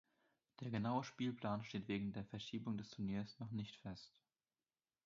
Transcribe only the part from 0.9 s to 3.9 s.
Spielplan steht wegen der Verschiebung des Turniers noch nicht